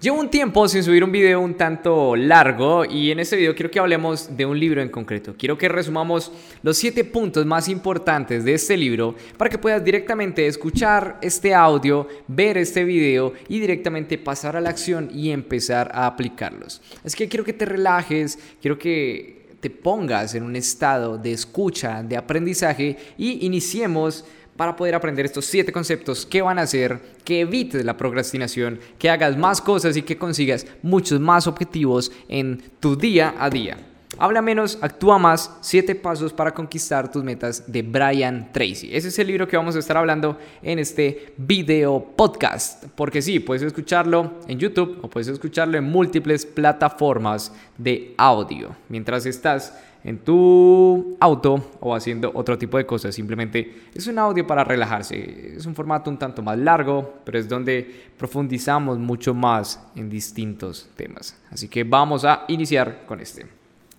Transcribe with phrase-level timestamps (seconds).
[0.00, 3.68] Llevo un tiempo sin subir un video un tanto largo y en este video quiero
[3.68, 5.34] que hablemos de un libro en concreto.
[5.36, 6.30] Quiero que resumamos
[6.62, 12.06] los 7 puntos más importantes de este libro para que puedas directamente escuchar este audio,
[12.28, 16.80] ver este video y directamente pasar a la acción y empezar a aplicarlos.
[17.04, 22.04] Así que quiero que te relajes, quiero que te pongas en un estado de escucha,
[22.04, 24.24] de aprendizaje y iniciemos
[24.58, 29.08] para poder aprender estos siete conceptos que van a hacer que evites la procrastinación, que
[29.08, 33.76] hagas más cosas y que consigas muchos más objetivos en tu día a día.
[34.18, 38.88] Habla menos, actúa más, siete pasos para conquistar tus metas de Brian Tracy.
[38.92, 42.86] Ese es el libro que vamos a estar hablando en este video podcast.
[42.96, 48.74] Porque sí, puedes escucharlo en YouTube o puedes escucharlo en múltiples plataformas de audio.
[48.88, 49.72] Mientras estás
[50.04, 53.14] en tu auto o haciendo otro tipo de cosas.
[53.14, 55.56] Simplemente es un audio para relajarse.
[55.56, 60.88] Es un formato un tanto más largo, pero es donde profundizamos mucho más en distintos
[60.96, 61.36] temas.
[61.50, 63.46] Así que vamos a iniciar con este.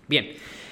[0.07, 0.29] Bien,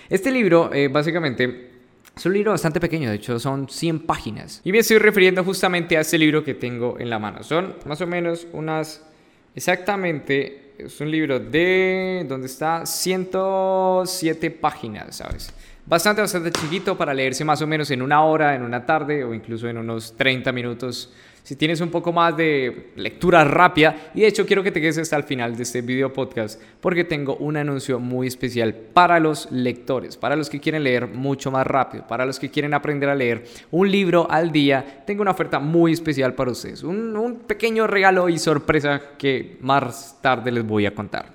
[0.10, 1.72] este libro eh, básicamente
[2.16, 4.62] es un libro bastante pequeño, de hecho son 100 páginas.
[4.64, 7.44] Y me estoy refiriendo justamente a este libro que tengo en la mano.
[7.44, 9.06] Son más o menos unas
[9.54, 15.52] exactamente es un libro de donde está 107 páginas, ¿sabes?
[15.86, 19.34] Bastante, bastante chiquito para leerse más o menos en una hora, en una tarde o
[19.34, 21.12] incluso en unos 30 minutos
[21.48, 24.12] si tienes un poco más de lectura rápida.
[24.14, 27.06] Y de hecho quiero que te quedes hasta el final de este video podcast porque
[27.06, 31.66] tengo un anuncio muy especial para los lectores, para los que quieren leer mucho más
[31.66, 35.04] rápido, para los que quieren aprender a leer un libro al día.
[35.08, 40.20] Tengo una oferta muy especial para ustedes, un, un pequeño regalo y sorpresa que más
[40.22, 41.32] tarde les voy a contar.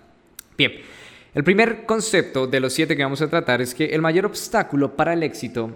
[0.59, 0.73] Bien.
[1.33, 4.95] El primer concepto de los siete que vamos a tratar es que el mayor obstáculo
[4.95, 5.71] para el éxito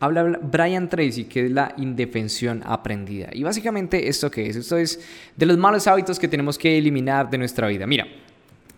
[0.00, 3.28] habla Brian Tracy, que es la indefensión aprendida.
[3.32, 4.56] Y básicamente, ¿esto qué es?
[4.56, 5.00] Esto es
[5.36, 7.86] de los malos hábitos que tenemos que eliminar de nuestra vida.
[7.86, 8.06] Mira,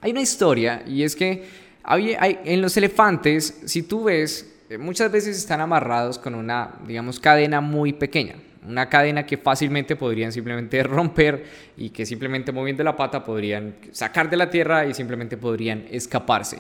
[0.01, 1.45] hay una historia y es que
[1.83, 7.19] hay, en los elefantes, si tú ves, eh, muchas veces están amarrados con una, digamos,
[7.21, 8.37] cadena muy pequeña.
[8.67, 11.45] Una cadena que fácilmente podrían simplemente romper
[11.77, 16.59] y que simplemente moviendo la pata podrían sacar de la tierra y simplemente podrían escaparse.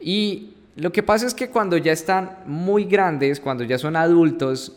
[0.00, 4.72] Y lo que pasa es que cuando ya están muy grandes, cuando ya son adultos,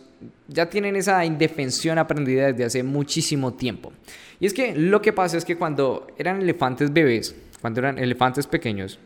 [0.47, 3.93] ya tienen esa indefensión aprendida desde hace muchísimo tiempo.
[4.39, 8.47] Y es que lo que pasa es que cuando eran elefantes bebés, cuando eran elefantes
[8.47, 8.97] pequeños,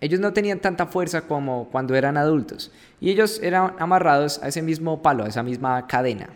[0.00, 2.72] ellos no tenían tanta fuerza como cuando eran adultos.
[3.00, 6.28] Y ellos eran amarrados a ese mismo palo, a esa misma cadena.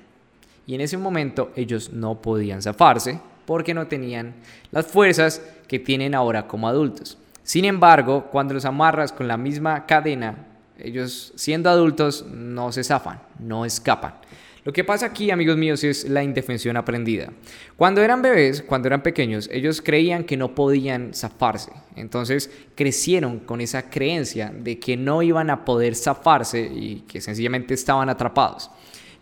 [0.69, 4.35] Y en ese momento ellos no podían zafarse porque no tenían
[4.71, 7.19] las fuerzas que tienen ahora como adultos.
[7.43, 10.47] Sin embargo, cuando los amarras con la misma cadena,
[10.79, 14.15] ellos siendo adultos no se zafan, no escapan.
[14.63, 17.33] Lo que pasa aquí, amigos míos, es la indefensión aprendida.
[17.77, 21.73] Cuando eran bebés, cuando eran pequeños, ellos creían que no podían zafarse.
[21.97, 27.73] Entonces crecieron con esa creencia de que no iban a poder zafarse y que sencillamente
[27.73, 28.71] estaban atrapados.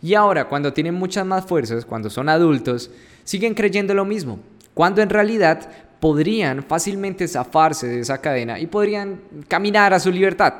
[0.01, 2.91] Y ahora, cuando tienen muchas más fuerzas, cuando son adultos,
[3.23, 4.39] siguen creyendo lo mismo,
[4.73, 10.53] cuando en realidad podrían fácilmente zafarse de esa cadena y podrían caminar a su libertad,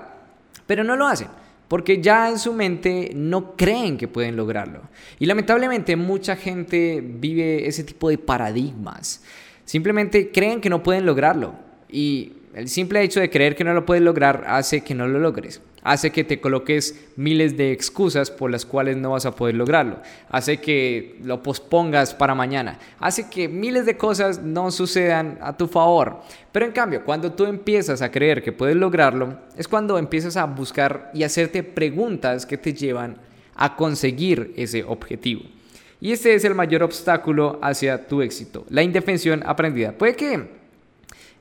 [0.65, 1.27] pero no lo hacen
[1.69, 4.81] porque ya en su mente no creen que pueden lograrlo.
[5.19, 9.23] Y lamentablemente mucha gente vive ese tipo de paradigmas.
[9.65, 11.53] Simplemente creen que no pueden lograrlo
[11.87, 15.19] y el simple hecho de creer que no lo puedes lograr hace que no lo
[15.19, 15.61] logres.
[15.81, 19.99] Hace que te coloques miles de excusas por las cuales no vas a poder lograrlo.
[20.29, 22.79] Hace que lo pospongas para mañana.
[22.99, 26.21] Hace que miles de cosas no sucedan a tu favor.
[26.51, 30.45] Pero en cambio, cuando tú empiezas a creer que puedes lograrlo, es cuando empiezas a
[30.45, 33.17] buscar y hacerte preguntas que te llevan
[33.55, 35.43] a conseguir ese objetivo.
[36.01, 39.91] Y este es el mayor obstáculo hacia tu éxito, la indefensión aprendida.
[39.91, 40.58] Puede que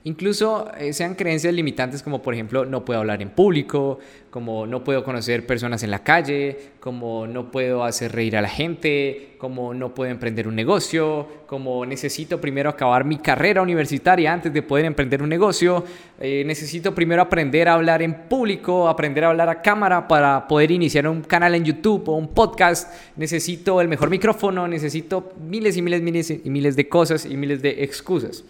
[0.05, 3.99] Incluso eh, sean creencias limitantes como por ejemplo no puedo hablar en público,
[4.29, 8.47] como no puedo conocer personas en la calle, como no puedo hacer reír a la
[8.47, 14.53] gente, como no puedo emprender un negocio, como necesito primero acabar mi carrera universitaria antes
[14.53, 15.83] de poder emprender un negocio,
[16.19, 20.71] eh, necesito primero aprender a hablar en público, aprender a hablar a cámara para poder
[20.71, 25.81] iniciar un canal en YouTube o un podcast, necesito el mejor micrófono, necesito miles y
[25.81, 28.45] miles, miles y miles de cosas y miles de excusas.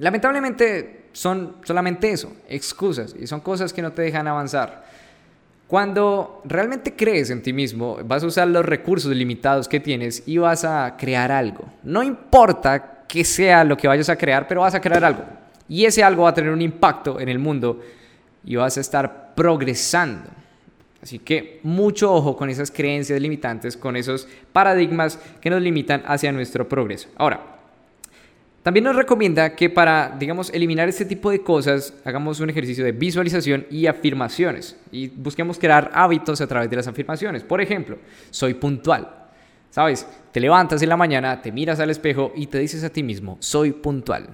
[0.00, 4.84] Lamentablemente son solamente eso, excusas, y son cosas que no te dejan avanzar.
[5.66, 10.38] Cuando realmente crees en ti mismo, vas a usar los recursos limitados que tienes y
[10.38, 11.64] vas a crear algo.
[11.84, 15.22] No importa qué sea lo que vayas a crear, pero vas a crear algo.
[15.68, 17.80] Y ese algo va a tener un impacto en el mundo
[18.44, 20.28] y vas a estar progresando.
[21.02, 26.32] Así que mucho ojo con esas creencias limitantes, con esos paradigmas que nos limitan hacia
[26.32, 27.08] nuestro progreso.
[27.16, 27.59] Ahora,
[28.62, 32.92] También nos recomienda que para, digamos, eliminar este tipo de cosas, hagamos un ejercicio de
[32.92, 37.42] visualización y afirmaciones y busquemos crear hábitos a través de las afirmaciones.
[37.42, 37.96] Por ejemplo,
[38.30, 39.16] soy puntual.
[39.70, 40.06] ¿Sabes?
[40.32, 43.36] Te levantas en la mañana, te miras al espejo y te dices a ti mismo,
[43.40, 44.28] soy puntual.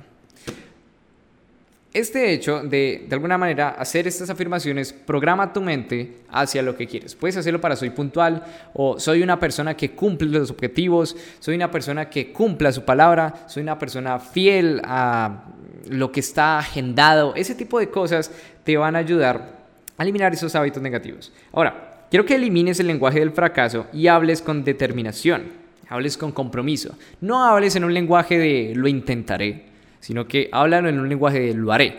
[1.96, 6.86] Este hecho de, de alguna manera, hacer estas afirmaciones programa tu mente hacia lo que
[6.86, 7.14] quieres.
[7.14, 8.44] Puedes hacerlo para soy puntual
[8.74, 13.46] o soy una persona que cumple los objetivos, soy una persona que cumpla su palabra,
[13.46, 15.44] soy una persona fiel a
[15.88, 17.34] lo que está agendado.
[17.34, 18.30] Ese tipo de cosas
[18.62, 19.52] te van a ayudar
[19.96, 21.32] a eliminar esos hábitos negativos.
[21.50, 25.44] Ahora, quiero que elimines el lenguaje del fracaso y hables con determinación,
[25.88, 26.94] hables con compromiso.
[27.22, 29.75] No hables en un lenguaje de lo intentaré
[30.06, 31.92] sino que háblalo en un lenguaje de lo haré.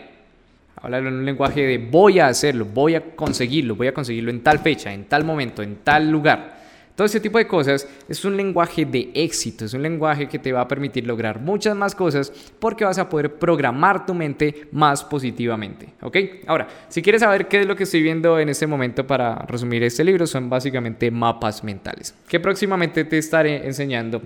[0.77, 4.41] Háblalo en un lenguaje de voy a hacerlo, voy a conseguirlo, voy a conseguirlo en
[4.41, 6.55] tal fecha, en tal momento, en tal lugar.
[6.95, 10.53] Todo ese tipo de cosas es un lenguaje de éxito, es un lenguaje que te
[10.53, 15.03] va a permitir lograr muchas más cosas porque vas a poder programar tu mente más
[15.03, 15.89] positivamente.
[16.01, 16.17] ¿Ok?
[16.47, 19.83] Ahora, si quieres saber qué es lo que estoy viendo en este momento para resumir
[19.83, 24.21] este libro, son básicamente mapas mentales, que próximamente te estaré enseñando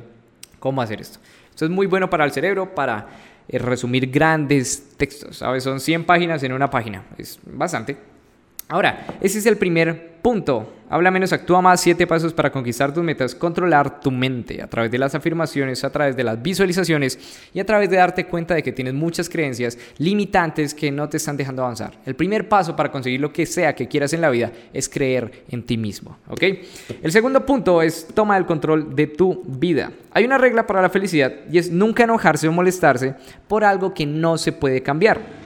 [0.59, 1.17] cómo hacer esto.
[1.49, 5.63] Esto es muy bueno para el cerebro, para resumir grandes textos, ¿sabes?
[5.63, 8.10] Son 100 páginas en una página, es bastante.
[8.71, 10.75] Ahora, ese es el primer punto.
[10.89, 14.89] Habla menos, actúa más, siete pasos para conquistar tus metas, controlar tu mente a través
[14.89, 17.19] de las afirmaciones, a través de las visualizaciones
[17.53, 21.17] y a través de darte cuenta de que tienes muchas creencias limitantes que no te
[21.17, 21.99] están dejando avanzar.
[22.05, 25.43] El primer paso para conseguir lo que sea que quieras en la vida es creer
[25.49, 26.43] en ti mismo, ¿ok?
[27.03, 29.91] El segundo punto es toma el control de tu vida.
[30.11, 33.15] Hay una regla para la felicidad y es nunca enojarse o molestarse
[33.49, 35.40] por algo que no se puede cambiar.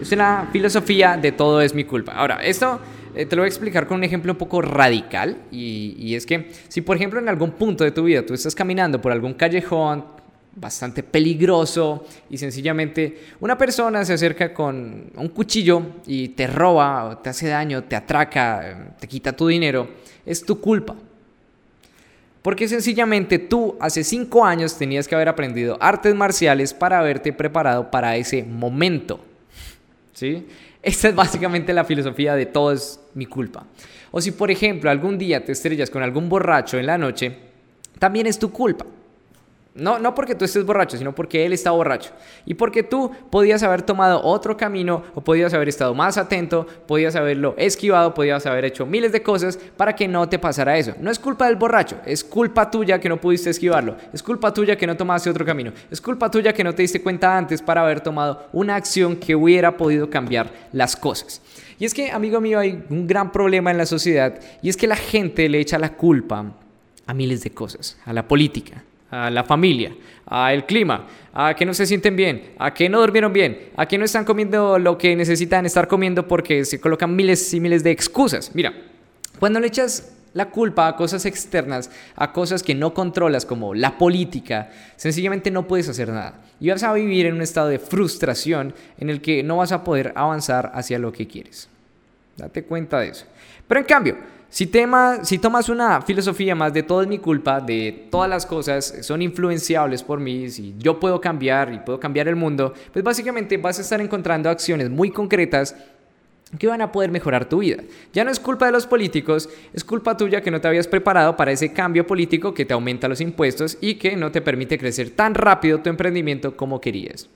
[0.00, 2.12] Es una filosofía de todo es mi culpa.
[2.12, 2.80] Ahora, esto
[3.14, 6.50] eh, te lo voy a explicar con un ejemplo un poco radical y, es que
[6.68, 10.04] si por ejemplo en algún punto de tu vida tú estás caminando por algún callejón
[10.56, 17.18] bastante peligroso y sencillamente una persona se acerca con un cuchillo y te roba o
[17.18, 19.88] te hace daño, te atraca, te quita tu dinero,
[20.26, 20.96] es tu culpa.
[22.42, 27.90] Porque sencillamente tú hace cinco años tenías que haber aprendido artes marciales para haberte preparado
[27.90, 29.20] para ese momento.
[30.14, 30.46] ¿Sí?
[30.82, 33.66] Esta es básicamente la filosofía de todo es mi culpa.
[34.12, 37.36] O si por ejemplo algún día te estrellas con algún borracho en la noche,
[37.98, 38.86] también es tu culpa.
[39.76, 42.12] No, no porque tú estés borracho, sino porque él está borracho.
[42.46, 47.16] Y porque tú podías haber tomado otro camino o podías haber estado más atento, podías
[47.16, 50.94] haberlo esquivado, podías haber hecho miles de cosas para que no te pasara eso.
[51.00, 53.96] No es culpa del borracho, es culpa tuya que no pudiste esquivarlo.
[54.12, 55.72] Es culpa tuya que no tomaste otro camino.
[55.90, 59.34] Es culpa tuya que no te diste cuenta antes para haber tomado una acción que
[59.34, 61.42] hubiera podido cambiar las cosas.
[61.80, 64.86] Y es que, amigo mío, hay un gran problema en la sociedad y es que
[64.86, 66.52] la gente le echa la culpa
[67.06, 68.84] a miles de cosas, a la política,
[69.14, 69.94] a la familia,
[70.26, 73.98] al clima, a que no se sienten bien, a que no durmieron bien, a que
[73.98, 77.90] no están comiendo lo que necesitan estar comiendo porque se colocan miles y miles de
[77.90, 78.50] excusas.
[78.54, 78.72] Mira,
[79.38, 83.96] cuando le echas la culpa a cosas externas, a cosas que no controlas como la
[83.96, 86.40] política, sencillamente no puedes hacer nada.
[86.60, 89.84] Y vas a vivir en un estado de frustración en el que no vas a
[89.84, 91.68] poder avanzar hacia lo que quieres.
[92.36, 93.26] Date cuenta de eso.
[93.68, 94.16] Pero en cambio,
[94.54, 94.70] si,
[95.22, 99.20] si tomas una filosofía más de todo es mi culpa, de todas las cosas son
[99.20, 103.80] influenciables por mí, si yo puedo cambiar y puedo cambiar el mundo, pues básicamente vas
[103.80, 105.74] a estar encontrando acciones muy concretas
[106.56, 107.82] que van a poder mejorar tu vida.
[108.12, 111.36] Ya no es culpa de los políticos, es culpa tuya que no te habías preparado
[111.36, 115.10] para ese cambio político que te aumenta los impuestos y que no te permite crecer
[115.10, 117.28] tan rápido tu emprendimiento como querías.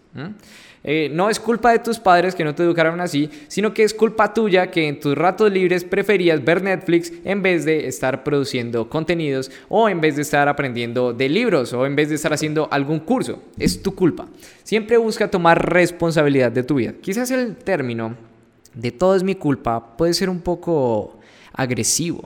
[0.85, 3.95] Eh, no es culpa de tus padres que no te educaron así, sino que es
[3.95, 8.89] culpa tuya que en tus ratos libres preferías ver Netflix en vez de estar produciendo
[8.89, 12.69] contenidos o en vez de estar aprendiendo de libros o en vez de estar haciendo
[12.71, 13.43] algún curso.
[13.59, 14.29] Es tu culpa.
[14.63, 16.95] Siempre busca tomar responsabilidad de tu vida.
[17.01, 18.17] Quizás el término
[18.75, 21.19] de todo es mi culpa puede ser un poco
[21.53, 22.25] agresivo.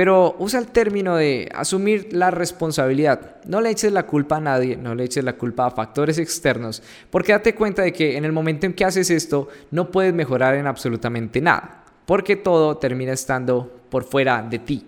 [0.00, 3.36] Pero usa el término de asumir la responsabilidad.
[3.44, 6.82] No le eches la culpa a nadie, no le eches la culpa a factores externos,
[7.10, 10.54] porque date cuenta de que en el momento en que haces esto no puedes mejorar
[10.54, 14.86] en absolutamente nada, porque todo termina estando por fuera de ti.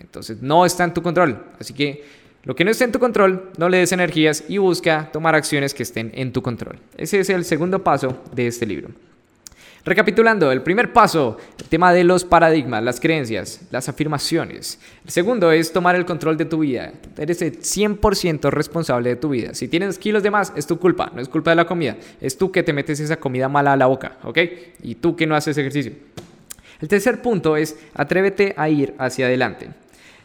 [0.00, 1.44] Entonces no está en tu control.
[1.60, 2.02] Así que
[2.44, 5.74] lo que no está en tu control, no le des energías y busca tomar acciones
[5.74, 6.78] que estén en tu control.
[6.96, 8.88] Ese es el segundo paso de este libro.
[9.84, 14.78] Recapitulando, el primer paso, el tema de los paradigmas, las creencias, las afirmaciones.
[15.04, 16.90] El segundo es tomar el control de tu vida.
[17.18, 19.52] Eres el 100% responsable de tu vida.
[19.52, 21.98] Si tienes kilos de más, es tu culpa, no es culpa de la comida.
[22.22, 24.38] Es tú que te metes esa comida mala a la boca, ¿ok?
[24.82, 25.92] Y tú que no haces ejercicio.
[26.80, 29.68] El tercer punto es atrévete a ir hacia adelante.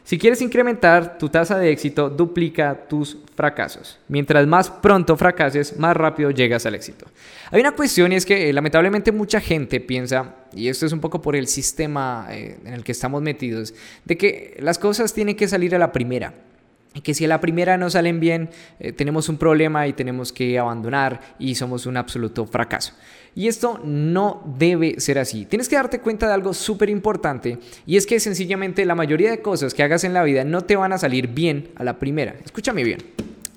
[0.09, 3.99] Si quieres incrementar tu tasa de éxito, duplica tus fracasos.
[4.07, 7.05] Mientras más pronto fracases, más rápido llegas al éxito.
[7.51, 10.99] Hay una cuestión y es que eh, lamentablemente mucha gente piensa, y esto es un
[10.99, 15.35] poco por el sistema eh, en el que estamos metidos, de que las cosas tienen
[15.35, 16.33] que salir a la primera.
[17.03, 20.57] Que si a la primera no salen bien, eh, tenemos un problema y tenemos que
[20.57, 22.93] abandonar y somos un absoluto fracaso.
[23.35, 25.45] Y esto no debe ser así.
[25.45, 29.41] Tienes que darte cuenta de algo súper importante y es que sencillamente la mayoría de
[29.41, 32.35] cosas que hagas en la vida no te van a salir bien a la primera.
[32.43, 32.99] Escúchame bien.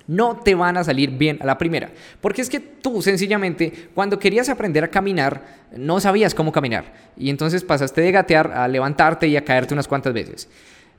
[0.05, 1.89] No te van a salir bien a la primera.
[2.21, 6.93] Porque es que tú sencillamente cuando querías aprender a caminar no sabías cómo caminar.
[7.17, 10.49] Y entonces pasaste de gatear a levantarte y a caerte unas cuantas veces.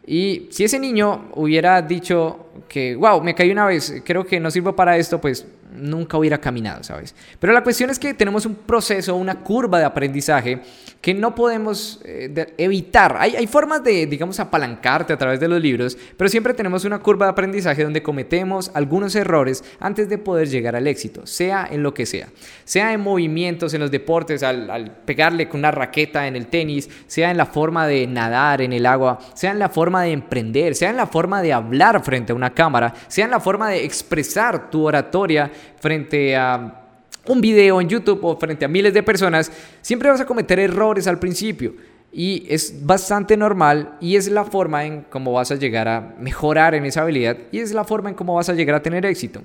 [0.07, 4.51] Y si ese niño hubiera dicho que, wow, me caí una vez, creo que no
[4.51, 7.15] sirvo para esto, pues nunca hubiera caminado, ¿sabes?
[7.39, 10.61] Pero la cuestión es que tenemos un proceso, una curva de aprendizaje
[11.01, 13.17] que no podemos eh, evitar.
[13.19, 17.01] Hay, hay, formas de, digamos, apalancarte a través de los libros, pero siempre tenemos una
[17.01, 21.83] curva de aprendizaje donde cometemos algunos errores antes de poder llegar al éxito, sea en
[21.83, 22.29] lo que sea.
[22.65, 26.89] Sea en movimientos, en los deportes, al, al pegarle con una raqueta en el tenis,
[27.07, 30.75] sea en la forma de nadar en el agua, sea en la forma de emprender,
[30.75, 33.85] sea en la forma de hablar frente a una cámara, sea en la forma de
[33.85, 36.83] expresar tu oratoria frente a
[37.27, 41.07] un video en YouTube o frente a miles de personas, siempre vas a cometer errores
[41.07, 41.75] al principio.
[42.13, 46.75] Y es bastante normal y es la forma en cómo vas a llegar a mejorar
[46.75, 49.43] en esa habilidad y es la forma en cómo vas a llegar a tener éxito.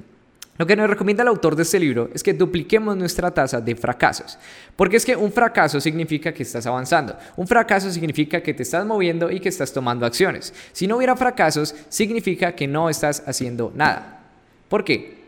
[0.60, 3.76] Lo que nos recomienda el autor de este libro es que dupliquemos nuestra tasa de
[3.76, 4.38] fracasos.
[4.76, 7.18] Porque es que un fracaso significa que estás avanzando.
[7.36, 10.54] Un fracaso significa que te estás moviendo y que estás tomando acciones.
[10.72, 14.20] Si no hubiera fracasos, significa que no estás haciendo nada.
[14.68, 15.20] ¿Por qué?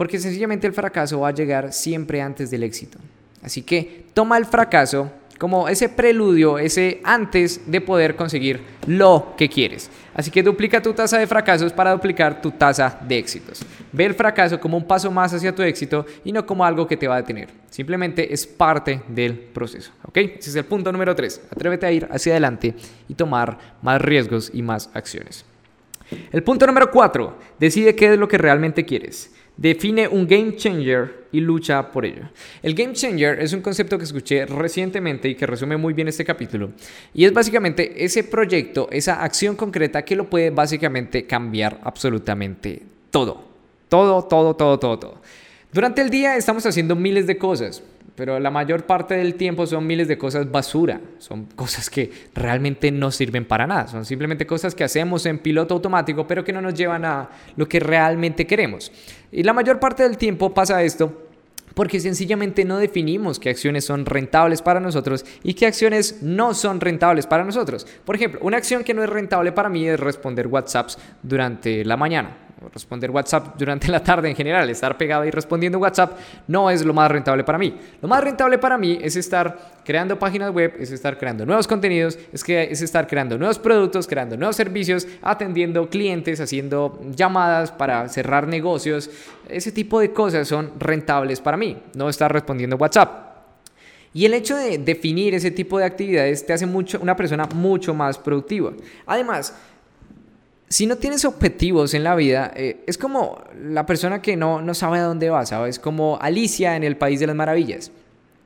[0.00, 2.96] porque sencillamente el fracaso va a llegar siempre antes del éxito.
[3.42, 9.48] Así que toma el fracaso como ese preludio, ese antes de poder conseguir lo que
[9.48, 9.90] quieres.
[10.12, 13.64] Así que duplica tu tasa de fracasos para duplicar tu tasa de éxitos.
[13.90, 16.98] Ve el fracaso como un paso más hacia tu éxito y no como algo que
[16.98, 17.48] te va a detener.
[17.70, 19.92] Simplemente es parte del proceso.
[20.02, 20.18] ¿Ok?
[20.18, 21.48] Ese es el punto número 3.
[21.50, 22.74] Atrévete a ir hacia adelante
[23.08, 25.46] y tomar más riesgos y más acciones.
[26.32, 27.38] El punto número 4.
[27.58, 29.32] Decide qué es lo que realmente quieres.
[29.56, 32.22] Define un game changer y lucha por ello.
[32.62, 36.24] El game changer es un concepto que escuché recientemente y que resume muy bien este
[36.24, 36.70] capítulo.
[37.14, 43.44] Y es básicamente ese proyecto, esa acción concreta que lo puede básicamente cambiar absolutamente todo.
[43.88, 45.22] Todo, todo, todo, todo, todo.
[45.72, 47.82] Durante el día estamos haciendo miles de cosas
[48.20, 52.92] pero la mayor parte del tiempo son miles de cosas basura, son cosas que realmente
[52.92, 56.60] no sirven para nada, son simplemente cosas que hacemos en piloto automático, pero que no
[56.60, 58.92] nos llevan a lo que realmente queremos.
[59.32, 61.28] Y la mayor parte del tiempo pasa esto
[61.72, 66.78] porque sencillamente no definimos qué acciones son rentables para nosotros y qué acciones no son
[66.78, 67.86] rentables para nosotros.
[68.04, 71.96] Por ejemplo, una acción que no es rentable para mí es responder WhatsApps durante la
[71.96, 72.36] mañana
[72.72, 76.92] responder WhatsApp durante la tarde en general, estar pegado y respondiendo WhatsApp no es lo
[76.92, 77.74] más rentable para mí.
[78.02, 82.18] Lo más rentable para mí es estar creando páginas web, es estar creando nuevos contenidos,
[82.32, 88.08] es, que, es estar creando nuevos productos, creando nuevos servicios, atendiendo clientes, haciendo llamadas para
[88.08, 89.10] cerrar negocios.
[89.48, 93.30] Ese tipo de cosas son rentables para mí, no estar respondiendo WhatsApp.
[94.12, 97.94] Y el hecho de definir ese tipo de actividades te hace mucho, una persona mucho
[97.94, 98.72] más productiva.
[99.06, 99.54] Además,
[100.70, 104.72] si no tienes objetivos en la vida, eh, es como la persona que no, no
[104.72, 105.80] sabe a dónde va, ¿sabes?
[105.80, 107.90] Como Alicia en el País de las Maravillas.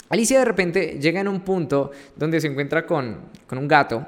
[0.08, 3.18] Alicia de repente llega en un punto donde se encuentra con,
[3.50, 4.06] un gato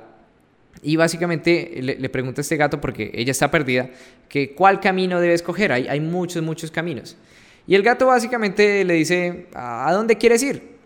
[0.83, 3.91] y básicamente le, pregunta a este gato, porque ella está perdida,
[4.31, 5.73] que cuál camino debe escoger.
[5.73, 7.19] Hay, hay muchos, muchos caminos.
[7.67, 10.77] Y el gato básicamente le dice, ¿a dónde quieres ir?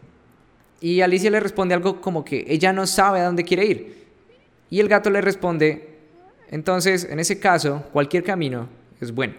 [0.80, 4.06] Y Alicia le responde algo como que ella no sabe a dónde quiere ir.
[4.68, 5.89] Y el gato le responde,
[6.50, 8.68] entonces, en ese caso, cualquier camino
[9.00, 9.34] es bueno.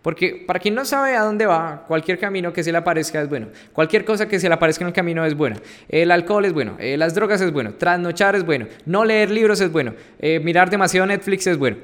[0.00, 3.28] Porque para quien no sabe a dónde va, cualquier camino que se le aparezca es
[3.28, 3.48] bueno.
[3.72, 5.56] Cualquier cosa que se le aparezca en el camino es bueno.
[5.88, 6.76] El alcohol es bueno.
[6.78, 7.74] Eh, las drogas es bueno.
[7.74, 8.68] Trasnochar es bueno.
[8.86, 9.94] No leer libros es bueno.
[10.18, 11.76] Eh, mirar demasiado Netflix es bueno.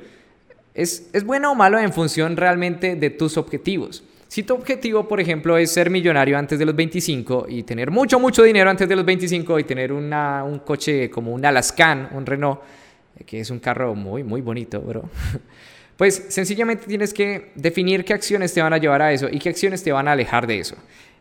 [0.72, 4.04] Es, es bueno o malo en función realmente de tus objetivos.
[4.28, 8.18] Si tu objetivo, por ejemplo, es ser millonario antes de los 25 y tener mucho,
[8.18, 12.24] mucho dinero antes de los 25 y tener una, un coche como un Alaskan, un
[12.24, 12.60] Renault,
[13.24, 15.08] que es un carro muy, muy bonito, bro.
[15.94, 19.50] Pues sencillamente tienes que definir qué acciones te van a llevar a eso y qué
[19.50, 20.74] acciones te van a alejar de eso.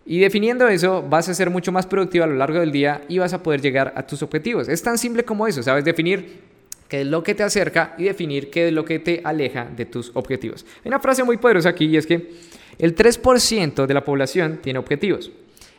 [0.05, 3.19] Y definiendo eso, vas a ser mucho más productivo a lo largo del día y
[3.19, 4.69] vas a poder llegar a tus objetivos.
[4.69, 5.85] Es tan simple como eso, ¿sabes?
[5.85, 6.39] Definir
[6.87, 9.85] qué es lo que te acerca y definir qué es lo que te aleja de
[9.85, 10.65] tus objetivos.
[10.83, 12.31] Hay una frase muy poderosa aquí y es que
[12.79, 15.31] el 3% de la población tiene objetivos,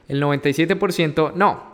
[0.08, 1.71] el 97% no.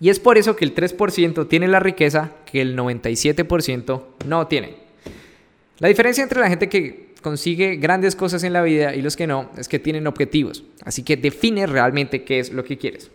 [0.00, 4.76] Y es por eso que el 3% tiene la riqueza que el 97% no tiene.
[5.78, 9.26] La diferencia entre la gente que consigue grandes cosas en la vida y los que
[9.26, 10.64] no es que tienen objetivos.
[10.84, 13.10] Así que define realmente qué es lo que quieres.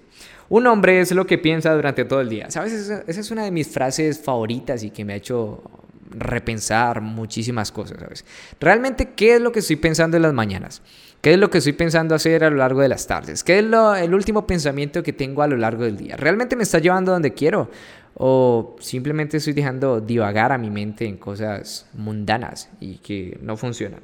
[0.49, 2.51] Un hombre es lo que piensa durante todo el día.
[2.51, 2.73] ¿Sabes?
[2.73, 5.63] Esa, es una de mis frases favoritas y que me ha hecho
[6.11, 8.23] repensar muchísimas cosas, ¿sabes?
[8.59, 10.81] Realmente, ¿qué es lo que estoy pensando en las mañanas?
[11.23, 13.45] ¿Qué es lo que estoy pensando hacer a lo largo de las tardes?
[13.45, 16.17] ¿Qué es el último pensamiento que tengo a lo largo del día?
[16.17, 17.71] ¿Realmente me está llevando donde quiero?
[18.15, 24.01] ¿O simplemente estoy dejando divagar a mi mente en cosas mundanas y que no funcionan?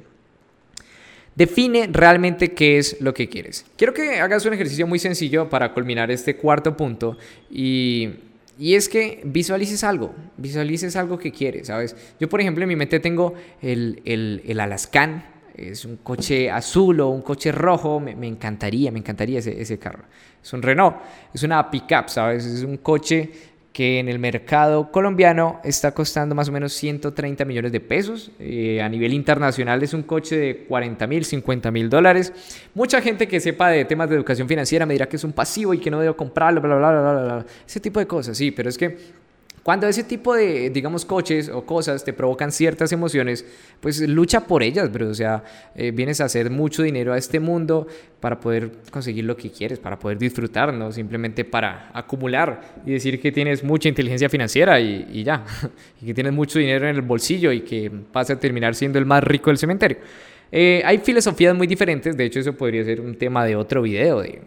[1.36, 3.66] Define realmente qué es lo que quieres.
[3.76, 7.18] Quiero que hagas un ejercicio muy sencillo para culminar este cuarto punto
[7.50, 8.14] y,
[8.58, 11.94] es que visualices algo, visualices algo que quieres, ¿sabes?
[12.18, 17.00] Yo, por ejemplo, en mi mente tengo el, el, el Alaskan, es un coche azul
[17.00, 20.04] o un coche rojo, me, encantaría, me encantaría ese, ese, carro.
[20.42, 20.96] Es un Renault,
[21.34, 22.44] es una pickup, ¿sabes?
[22.44, 23.30] Es un coche
[23.72, 28.30] que en el mercado colombiano está costando más o menos 130 millones de pesos.
[28.38, 32.32] Eh, a nivel internacional es un coche de 40 mil, 50 mil dólares.
[32.74, 35.72] Mucha gente que sepa de temas de educación financiera me dirá que es un pasivo
[35.72, 37.46] y que no debo comprarlo, bla, bla, bla, bla, bla.
[37.66, 38.96] Ese tipo de cosas, sí, pero es que
[39.62, 43.44] cuando ese tipo de, digamos, coches o cosas te provocan ciertas emociones,
[43.80, 45.08] pues lucha por ellas, bro.
[45.08, 47.86] O sea, eh, vienes a hacer mucho dinero a este mundo
[48.20, 53.20] para poder conseguir lo que quieres, para poder disfrutar, no simplemente para acumular y decir
[53.20, 55.44] que tienes mucha inteligencia financiera y, ya,
[56.00, 59.04] y que tienes mucho dinero en el bolsillo y que vas a terminar siendo el
[59.04, 59.98] más rico del cementerio.
[60.52, 64.20] Eh, hay filosofías muy diferentes, de hecho eso podría ser un tema de otro video,
[64.20, 64.40] de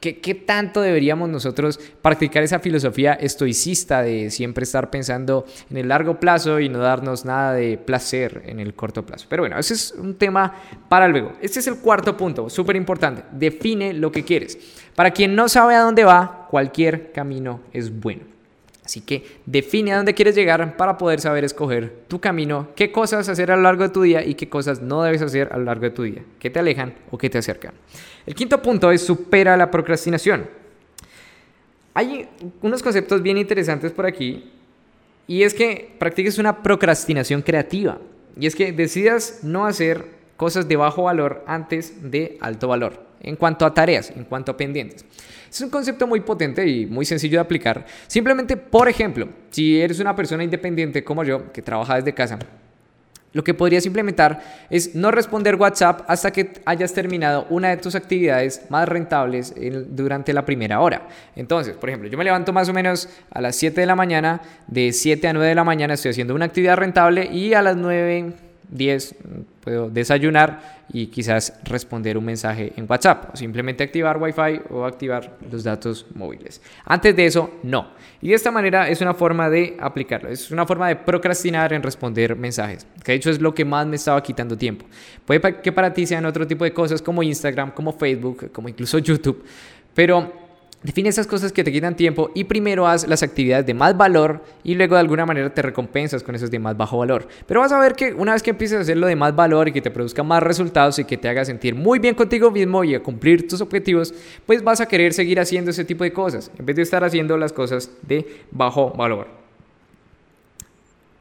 [0.00, 6.18] ¿Qué, tanto deberíamos nosotros practicar esa filosofía estoicista de siempre estar pensando en el largo
[6.18, 9.26] plazo y no darnos nada de placer en el corto plazo?
[9.28, 10.54] Pero bueno, ese es un tema
[10.88, 11.32] para luego.
[11.42, 13.24] Este es el cuarto punto, súper importante.
[13.32, 14.58] Define lo que quieres.
[14.94, 18.29] Para quien no sabe a dónde va, cualquier camino es bueno.
[18.90, 23.28] Así que define a dónde quieres llegar para poder saber escoger tu camino, qué cosas
[23.28, 25.64] hacer a lo largo de tu día y qué cosas no debes hacer a lo
[25.66, 27.72] largo de tu día, que te alejan o que te acercan.
[28.26, 30.48] El quinto punto es supera la procrastinación.
[31.94, 32.28] Hay
[32.62, 34.50] unos conceptos bien interesantes por aquí
[35.28, 37.98] y es que practiques una procrastinación creativa
[38.36, 40.04] y es que decidas no hacer
[40.36, 44.56] cosas de bajo valor antes de alto valor en cuanto a tareas, en cuanto a
[44.56, 45.04] pendientes.
[45.50, 47.84] Es un concepto muy potente y muy sencillo de aplicar.
[48.06, 52.38] Simplemente, por ejemplo, si eres una persona independiente como yo, que trabaja desde casa,
[53.32, 57.94] lo que podrías implementar es no responder WhatsApp hasta que hayas terminado una de tus
[57.94, 59.54] actividades más rentables
[59.88, 61.06] durante la primera hora.
[61.36, 64.40] Entonces, por ejemplo, yo me levanto más o menos a las 7 de la mañana,
[64.66, 67.76] de 7 a 9 de la mañana estoy haciendo una actividad rentable y a las
[67.76, 68.32] 9
[68.70, 69.14] 10
[69.60, 75.36] puedo desayunar y quizás responder un mensaje en WhatsApp o simplemente activar Wi-Fi o activar
[75.50, 76.60] los datos móviles.
[76.84, 77.92] Antes de eso, no.
[78.22, 81.82] Y de esta manera es una forma de aplicarlo, es una forma de procrastinar en
[81.82, 84.86] responder mensajes, que de hecho es lo que más me estaba quitando tiempo.
[85.24, 88.98] Puede que para ti sean otro tipo de cosas como Instagram, como Facebook, como incluso
[89.10, 89.44] YouTube,
[89.94, 90.49] pero
[90.82, 94.42] Define esas cosas que te quitan tiempo y primero haz las actividades de más valor
[94.64, 97.28] y luego de alguna manera te recompensas con esos de más bajo valor.
[97.46, 99.68] Pero vas a ver que una vez que empieces a hacer lo de más valor
[99.68, 102.82] y que te produzca más resultados y que te haga sentir muy bien contigo mismo
[102.82, 104.14] y a cumplir tus objetivos,
[104.46, 107.36] pues vas a querer seguir haciendo ese tipo de cosas en vez de estar haciendo
[107.36, 109.28] las cosas de bajo valor.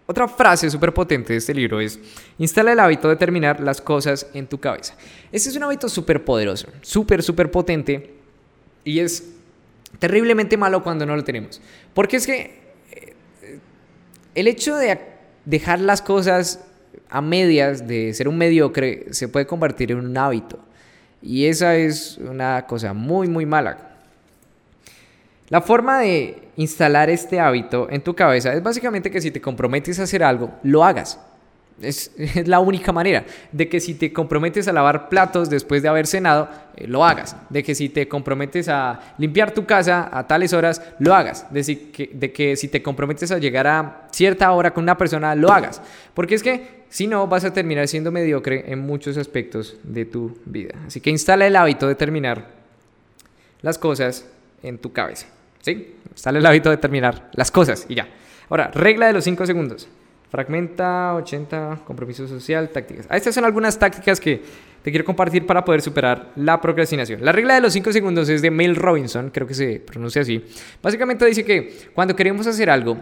[0.06, 2.00] Otra frase súper potente de este libro es,
[2.38, 4.96] instala el hábito de terminar las cosas en tu cabeza.
[5.34, 8.16] Este es un hábito súper poderoso, súper, súper potente
[8.86, 9.36] y es
[9.98, 11.62] terriblemente malo cuando no lo tenemos.
[11.94, 12.60] Porque es que
[12.92, 13.60] eh,
[14.36, 15.00] el hecho de
[15.46, 16.64] dejar las cosas
[17.10, 20.60] a medias, de ser un mediocre, se puede convertir en un hábito.
[21.22, 23.90] Y esa es una cosa muy, muy mala.
[25.50, 30.00] La forma de instalar este hábito en tu cabeza es básicamente que si te comprometes
[30.00, 31.20] a hacer algo, lo hagas.
[31.90, 32.12] Es,
[32.48, 36.50] la única manera de que si te comprometes a lavar platos después de haber cenado,
[36.76, 37.36] eh, lo hagas.
[37.50, 41.46] De que si te comprometes a limpiar tu casa a tales horas, lo hagas.
[41.52, 45.36] De, que, de que si te comprometes a llegar a cierta hora con una persona,
[45.36, 45.82] lo hagas.
[46.14, 50.38] Porque es que si no, vas a terminar siendo mediocre en muchos aspectos de tu
[50.46, 50.74] vida.
[50.88, 52.48] Así que instala el hábito de terminar
[53.62, 54.26] las cosas
[54.64, 55.28] en tu cabeza.
[55.62, 55.96] ¿Sí?
[56.12, 58.08] Instala el hábito de terminar las cosas y ya.
[58.50, 59.88] Ahora, regla de los 5 segundos.
[60.30, 63.08] Fragmenta, 80, compromiso social, tácticas.
[63.10, 64.42] Ah, estas son algunas tácticas que
[64.84, 67.26] te quiero compartir para poder superar la procrastinación.
[67.26, 70.44] La regla de los 5 segundos es de Mel Robinson, creo que se pronuncia así.
[70.82, 72.98] Básicamente dice que cuando queremos hacer algo,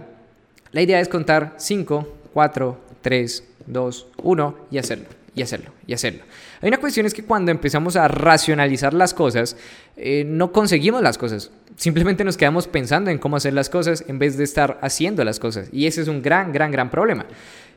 [0.71, 6.23] la idea es contar 5, 4, 3, 2, 1 y hacerlo, y hacerlo, y hacerlo.
[6.61, 9.57] Hay una cuestión es que cuando empezamos a racionalizar las cosas,
[9.95, 11.51] eh, no conseguimos las cosas.
[11.77, 15.39] Simplemente nos quedamos pensando en cómo hacer las cosas en vez de estar haciendo las
[15.39, 15.69] cosas.
[15.71, 17.27] Y ese es un gran, gran, gran problema.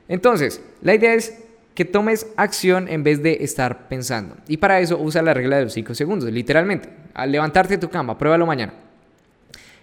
[0.08, 1.38] Entonces, la idea es
[1.74, 4.36] que tomes acción en vez de estar pensando.
[4.48, 6.88] Y para eso usa la regla de los 5 segundos, literalmente.
[7.12, 8.72] Al levantarte de tu cama, pruébalo mañana.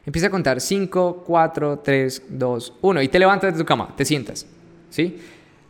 [0.03, 4.03] Empieza a contar 5, 4, 3, 2, 1 y te levantas de tu cama, te
[4.03, 4.47] sientas.
[4.89, 5.19] ¿Sí?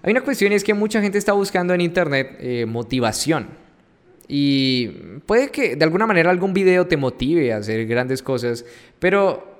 [0.03, 3.47] Hay una cuestión es que mucha gente está buscando en internet eh, motivación.
[4.27, 4.87] Y
[5.25, 8.65] puede que de alguna manera algún video te motive a hacer grandes cosas,
[8.99, 9.57] pero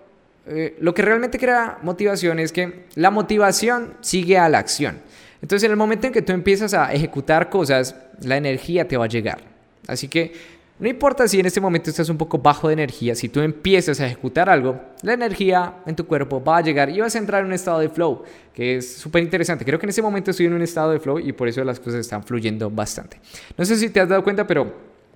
[0.48, 5.00] eh, lo que realmente crea motivación es que la motivación sigue a la acción.
[5.42, 9.06] Entonces en el momento en que tú empiezas a ejecutar cosas, la energía te va
[9.06, 9.40] a llegar.
[9.88, 10.34] Así que
[10.80, 14.00] no importa si en este momento estás un poco bajo de energía, si tú empiezas
[14.00, 17.42] a ejecutar algo, la energía en tu cuerpo va a llegar y vas a entrar
[17.42, 19.66] en un estado de flow, que es súper interesante.
[19.66, 21.80] Creo que en este momento estoy en un estado de flow y por eso las
[21.80, 23.20] cosas están fluyendo bastante.
[23.58, 24.72] No sé si te has dado cuenta, pero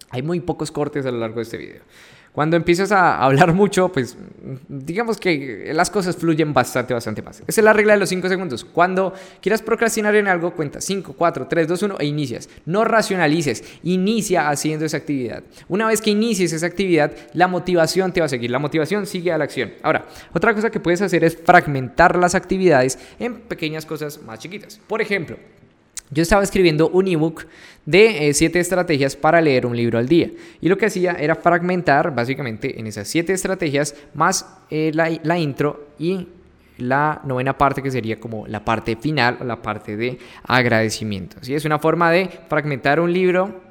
[0.09, 1.81] hay muy pocos cortes a lo largo de este video.
[2.33, 4.17] Cuando empiezas a hablar mucho, pues
[4.69, 7.41] digamos que las cosas fluyen bastante, bastante más.
[7.47, 8.63] Esa es la regla de los 5 segundos.
[8.65, 12.49] Cuando quieras procrastinar en algo, cuenta 5, 4, 3, 2, 1 e inicias.
[12.65, 15.43] No racionalices, inicia haciendo esa actividad.
[15.67, 18.49] Una vez que inicies esa actividad, la motivación te va a seguir.
[18.49, 19.73] La motivación sigue a la acción.
[19.83, 24.79] Ahora, otra cosa que puedes hacer es fragmentar las actividades en pequeñas cosas más chiquitas.
[24.87, 25.37] Por ejemplo,
[26.11, 27.45] yo estaba escribiendo un ebook
[27.85, 30.29] de 7 eh, estrategias para leer un libro al día.
[30.59, 35.39] Y lo que hacía era fragmentar básicamente en esas 7 estrategias más eh, la, la,
[35.39, 36.27] intro y
[36.77, 41.37] la novena parte que sería como la parte final o la parte de agradecimiento.
[41.41, 41.55] ¿sí?
[41.55, 43.70] Es una forma de fragmentar un libro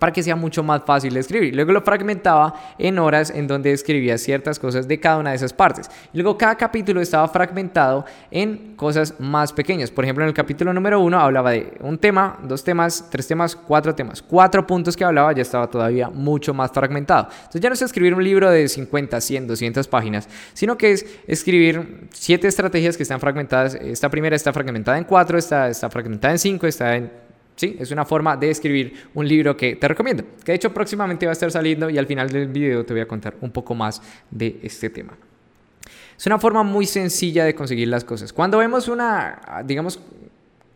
[0.00, 1.54] para que sea mucho más fácil de escribir.
[1.54, 5.52] Luego lo fragmentaba en horas en donde escribía ciertas cosas de cada una de esas
[5.52, 5.90] partes.
[6.14, 9.90] Luego cada capítulo estaba fragmentado en cosas más pequeñas.
[9.90, 13.54] Por ejemplo, en el capítulo número uno hablaba de un tema, dos temas, tres temas,
[13.54, 14.22] cuatro temas.
[14.22, 17.28] Cuatro puntos que hablaba ya estaba todavía mucho más fragmentado.
[17.30, 21.04] Entonces ya no es escribir un libro de 50, 100, 200 páginas, sino que es
[21.26, 23.74] escribir siete estrategias que están fragmentadas.
[23.74, 27.29] Esta primera está fragmentada en cuatro, esta está fragmentada en cinco, está en
[27.60, 27.76] ¿Sí?
[27.78, 31.32] Es una forma de escribir un libro que te recomiendo, que de hecho próximamente va
[31.32, 34.00] a estar saliendo y al final del video te voy a contar un poco más
[34.30, 35.12] de este tema.
[36.16, 38.32] Es una forma muy sencilla de conseguir las cosas.
[38.32, 40.00] Cuando vemos una, digamos,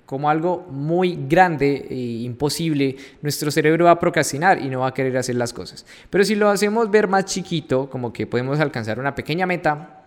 [0.04, 4.92] como algo muy grande e imposible, nuestro cerebro va a procrastinar y no va a
[4.92, 5.86] querer hacer las cosas.
[6.10, 10.03] Pero si lo hacemos ver más chiquito, como que podemos alcanzar una pequeña meta,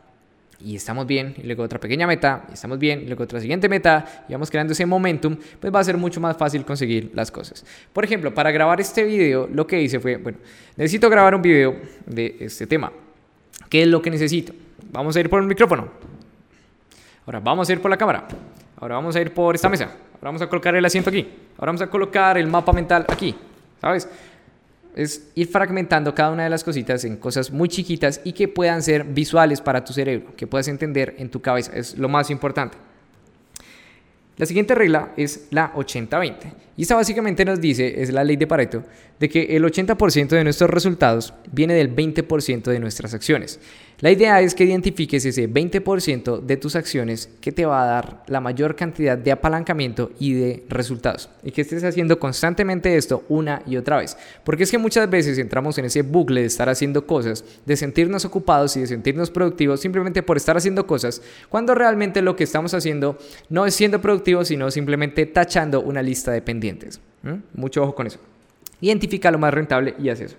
[0.59, 3.69] y estamos bien, y luego otra pequeña meta, y estamos bien, y luego otra siguiente
[3.69, 7.31] meta, y vamos creando ese momentum, pues va a ser mucho más fácil conseguir las
[7.31, 7.65] cosas.
[7.93, 10.39] Por ejemplo, para grabar este video, lo que hice fue, bueno,
[10.75, 12.91] necesito grabar un video de este tema.
[13.69, 14.53] ¿Qué es lo que necesito?
[14.91, 15.89] Vamos a ir por el micrófono.
[17.25, 18.27] Ahora vamos a ir por la cámara.
[18.79, 19.85] Ahora vamos a ir por esta mesa.
[19.85, 21.27] Ahora vamos a colocar el asiento aquí.
[21.57, 23.35] Ahora vamos a colocar el mapa mental aquí.
[23.81, 24.07] ¿Sabes?
[24.97, 28.81] Es ir fragmentando cada una de las cositas en cosas muy chiquitas y que puedan
[28.81, 31.71] ser visuales para tu cerebro, que puedas entender en tu cabeza.
[31.75, 32.79] Es lo más importante.
[34.37, 36.35] La siguiente regla es la 80-20.
[36.77, 38.83] Y esta básicamente nos dice, es la ley de Pareto,
[39.19, 43.59] de que el 80% de nuestros resultados viene del 20% de nuestras acciones.
[43.99, 48.23] La idea es que identifiques ese 20% de tus acciones que te va a dar
[48.27, 51.31] la mayor cantidad de apalancamiento y de resultados.
[51.41, 54.15] Y que estés haciendo constantemente esto una y otra vez.
[54.43, 58.23] Porque es que muchas veces entramos en ese bucle de estar haciendo cosas, de sentirnos
[58.23, 62.75] ocupados y de sentirnos productivos simplemente por estar haciendo cosas, cuando realmente lo que estamos
[62.75, 63.17] haciendo
[63.49, 67.01] no es siendo productivo, sino simplemente tachando una lista de pendientes.
[67.55, 68.19] Mucho ojo con eso.
[68.79, 70.35] Identifica lo más rentable y haz eso.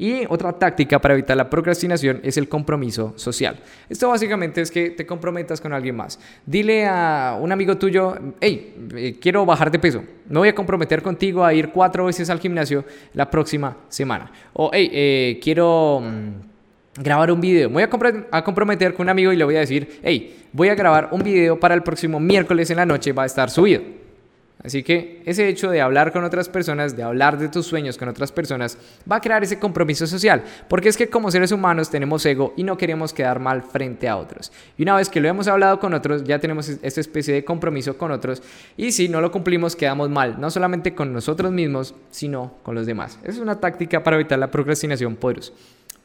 [0.00, 3.60] Y otra táctica para evitar la procrastinación es el compromiso social.
[3.86, 6.18] Esto básicamente es que te comprometas con alguien más.
[6.46, 10.02] Dile a un amigo tuyo, hey, eh, quiero bajar de peso.
[10.26, 12.82] Me voy a comprometer contigo a ir cuatro veces al gimnasio
[13.12, 14.32] la próxima semana.
[14.54, 17.68] O hey, eh, quiero mm, grabar un video.
[17.68, 20.70] Me voy a, a, comprometer con un amigo y le voy a decir, hey, voy
[20.70, 23.99] a grabar un video para el próximo miércoles en la noche, va a estar subido.
[24.62, 28.08] Así que ese hecho de hablar con otras personas, de hablar de tus sueños con
[28.08, 28.76] otras personas,
[29.10, 30.42] va a crear ese compromiso social.
[30.68, 34.16] Porque es que como seres humanos tenemos ego y no queremos quedar mal frente a
[34.16, 34.52] otros.
[34.76, 37.96] Y una vez que lo hemos hablado con otros, ya tenemos esta especie de compromiso
[37.96, 38.42] con otros.
[38.76, 40.38] Y si no lo cumplimos, quedamos mal.
[40.38, 43.18] No solamente con nosotros mismos, sino con los demás.
[43.22, 45.52] Esa es una táctica para evitar la procrastinación poderosa.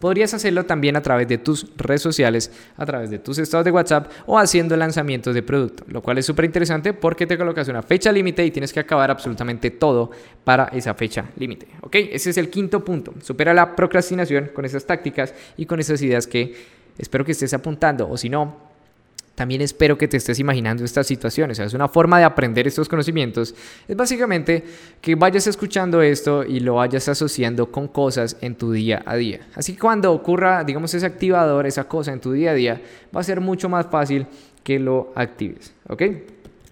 [0.05, 3.71] Podrías hacerlo también a través de tus redes sociales, a través de tus estados de
[3.71, 7.81] WhatsApp o haciendo lanzamientos de producto, lo cual es súper interesante porque te colocas una
[7.81, 10.11] fecha límite y tienes que acabar absolutamente todo
[10.43, 11.69] para esa fecha límite.
[11.81, 11.95] ¿Ok?
[11.95, 13.15] Ese es el quinto punto.
[13.19, 16.53] Supera la procrastinación con esas tácticas y con esas ideas que
[16.99, 18.74] espero que estés apuntando o si no,
[19.35, 21.59] también espero que te estés imaginando estas situaciones.
[21.59, 23.53] es una forma de aprender estos conocimientos.
[23.87, 24.63] Es básicamente
[25.01, 29.41] que vayas escuchando esto y lo vayas asociando con cosas en tu día a día.
[29.53, 32.81] Así que cuando ocurra, digamos, ese activador, esa cosa en tu día a día,
[33.15, 34.25] va a ser mucho más fácil
[34.63, 35.73] que lo actives.
[35.89, 36.03] ¿Ok?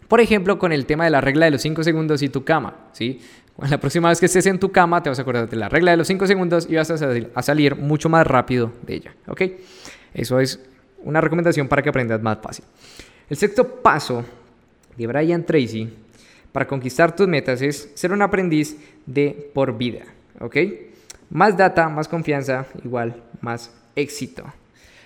[0.08, 2.76] Por ejemplo, con el tema de la regla de los 5 segundos y tu cama,
[2.94, 3.20] ¿sí?
[3.70, 5.92] La próxima vez que estés en tu cama te vas a acordar de la regla
[5.92, 9.16] de los 5 segundos y vas a salir, a salir mucho más rápido de ella,
[9.28, 9.42] ¿ok?
[10.14, 10.60] Eso es
[11.04, 12.66] una recomendación para que aprendas más fácil.
[13.30, 14.24] El sexto paso
[14.98, 15.92] de Brian Tracy
[16.52, 20.06] para conquistar tus metas es ser un aprendiz de por vida,
[20.40, 20.58] ¿ok?
[21.30, 24.44] Más data, más confianza, igual más éxito.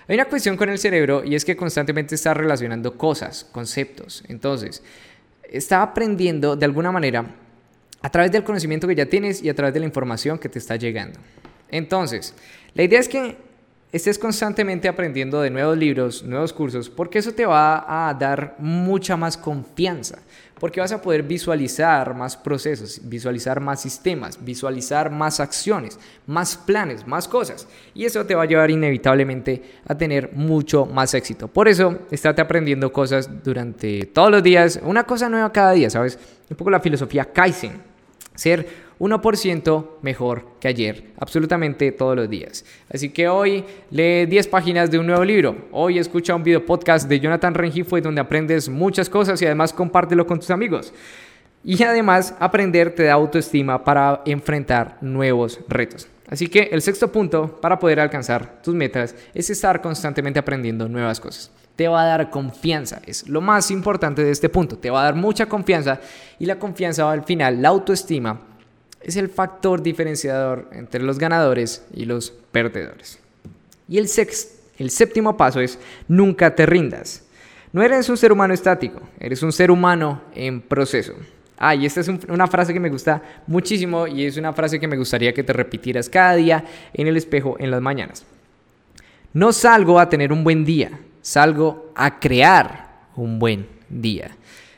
[0.06, 4.24] Hay una cuestión con el cerebro y es que constantemente está relacionando cosas, conceptos.
[4.28, 4.82] Entonces,
[5.50, 7.26] está aprendiendo de alguna manera
[8.00, 10.58] a través del conocimiento que ya tienes y a través de la información que te
[10.58, 11.18] está llegando.
[11.70, 12.34] Entonces,
[12.74, 13.36] la idea es que
[13.92, 19.16] estés constantemente aprendiendo de nuevos libros, nuevos cursos, porque eso te va a dar mucha
[19.16, 20.18] más confianza,
[20.60, 27.06] porque vas a poder visualizar más procesos, visualizar más sistemas, visualizar más acciones, más planes,
[27.06, 31.48] más cosas, y eso te va a llevar inevitablemente a tener mucho más éxito.
[31.48, 36.18] Por eso, estate aprendiendo cosas durante todos los días, una cosa nueva cada día, ¿sabes?
[36.50, 37.80] Un poco la filosofía Kaizen,
[38.34, 42.64] ser 1% mejor que ayer, absolutamente todos los días.
[42.92, 45.56] Así que hoy lee 10 páginas de un nuevo libro.
[45.70, 50.26] Hoy escucha un video podcast de Jonathan Rengifo donde aprendes muchas cosas y además compártelo
[50.26, 50.92] con tus amigos.
[51.64, 56.08] Y además aprender te da autoestima para enfrentar nuevos retos.
[56.28, 61.20] Así que el sexto punto para poder alcanzar tus metas es estar constantemente aprendiendo nuevas
[61.20, 61.50] cosas.
[61.74, 64.76] Te va a dar confianza, es lo más importante de este punto.
[64.76, 66.00] Te va a dar mucha confianza
[66.38, 68.40] y la confianza al final, la autoestima,
[69.00, 73.18] es el factor diferenciador entre los ganadores y los perdedores.
[73.88, 74.08] Y el,
[74.90, 77.24] séptimo paso es nunca te rindas.
[77.72, 81.14] No eres un ser humano estático, eres un ser humano en proceso.
[81.56, 84.86] Ah, y esta es una frase que me gusta muchísimo y es una frase que
[84.86, 88.24] me gustaría que te repitieras cada día en el espejo en las mañanas.
[89.32, 94.36] No salgo a tener un buen día, salgo a crear un buen día.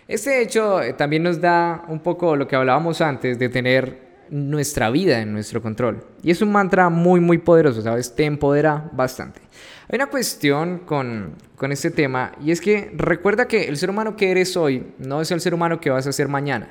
[0.09, 4.91] Este hecho eh, también nos da un poco lo que hablábamos antes de tener nuestra
[4.91, 6.05] vida en nuestro control.
[6.23, 8.15] Y es un mantra muy, muy poderoso, ¿sabes?
[8.15, 9.41] Te empodera bastante.
[9.89, 14.17] Hay una cuestión con, con este tema y es que recuerda que el ser humano
[14.17, 16.69] que eres hoy no es el ser humano que vas a ser mañana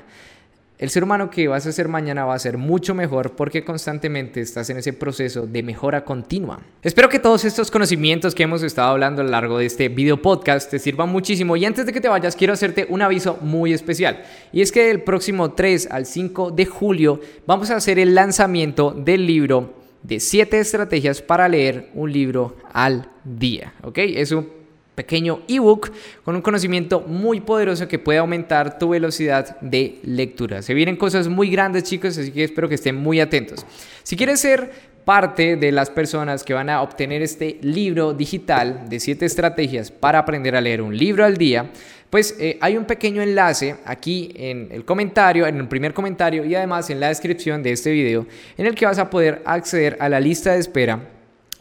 [0.80, 4.40] el ser humano que vas a ser mañana va a ser mucho mejor porque constantemente
[4.40, 6.60] estás en ese proceso de mejora continua.
[6.82, 10.22] Espero que todos estos conocimientos que hemos estado hablando a lo largo de este video
[10.22, 13.74] podcast te sirvan muchísimo y antes de que te vayas quiero hacerte un aviso muy
[13.74, 18.14] especial y es que el próximo 3 al 5 de julio vamos a hacer el
[18.14, 23.98] lanzamiento del libro de 7 estrategias para leer un libro al día, ¿ok?
[23.98, 24.59] Es un
[25.00, 25.90] pequeño ebook
[26.26, 30.60] con un conocimiento muy poderoso que puede aumentar tu velocidad de lectura.
[30.60, 33.64] Se vienen cosas muy grandes chicos, así que espero que estén muy atentos.
[34.02, 34.70] Si quieres ser
[35.06, 40.18] parte de las personas que van a obtener este libro digital de 7 estrategias para
[40.18, 41.70] aprender a leer un libro al día,
[42.10, 46.54] pues eh, hay un pequeño enlace aquí en el comentario, en el primer comentario y
[46.54, 48.26] además en la descripción de este video
[48.58, 51.00] en el que vas a poder acceder a la lista de espera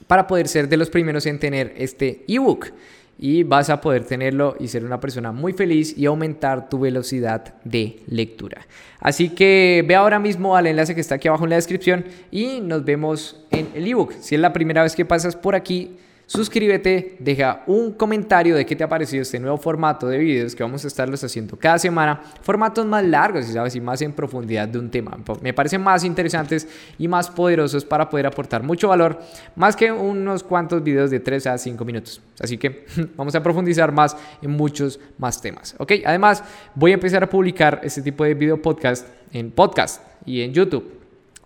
[0.08, 2.74] para poder ser de los primeros en tener este ebook
[3.20, 7.54] y vas a poder tenerlo y ser una persona muy feliz y aumentar tu velocidad
[7.66, 8.66] de lectura.
[9.02, 12.62] Así que ve ahora mismo al enlace que está aquí abajo en la descripción y
[12.62, 14.14] nos vemos en el ebook.
[14.14, 15.98] Si es la primera vez que pasas por aquí,
[16.30, 20.62] suscríbete, deja un comentario de qué te ha parecido este nuevo formato de videos que
[20.62, 24.68] vamos a estarlos haciendo cada semana, formatos más largos, y sabes, y más en profundidad
[24.68, 25.18] de un tema.
[25.42, 26.68] Me parecen más interesantes
[27.00, 29.20] y más poderosos para poder aportar mucho valor,
[29.56, 32.22] más que unos cuantos videos de 3 a 5 minutos.
[32.40, 32.86] Así que
[33.18, 35.74] vamos a profundizar más en muchos más temas.
[35.80, 35.94] ¿Ok?
[36.06, 36.44] Además,
[36.76, 40.99] voy a empezar a publicar este tipo de video podcast en podcast y en YouTube.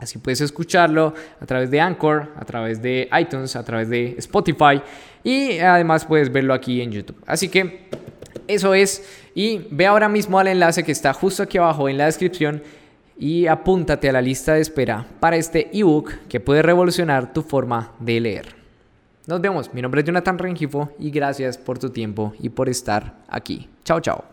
[0.04, 4.82] Así puedes escucharlo a través de Anchor, a través de iTunes, a través de Spotify
[5.24, 7.22] y además puedes verlo aquí en YouTube.
[7.26, 7.88] Así que
[8.48, 12.06] eso es y ve ahora mismo al enlace que está justo aquí abajo en la
[12.06, 12.62] descripción
[13.18, 17.92] y apúntate a la lista de espera para este ebook que puede revolucionar tu forma
[18.00, 18.56] de leer.
[19.26, 23.16] Nos vemos, mi nombre es Jonathan Rengifo y gracias por tu tiempo y por estar
[23.30, 23.70] aquí.
[23.86, 24.33] Chao, chao.